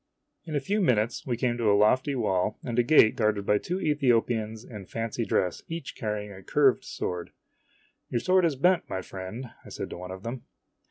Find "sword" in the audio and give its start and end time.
6.83-7.29, 8.19-8.43